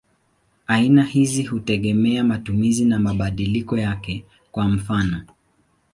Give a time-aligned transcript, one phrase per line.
[0.67, 5.21] Aina hizi hutegemea matumizi na mabadiliko yake; kwa mfano.